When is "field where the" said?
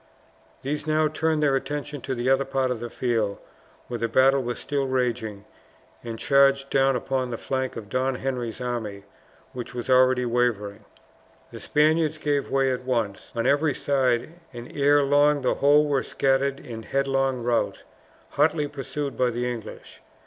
2.89-4.07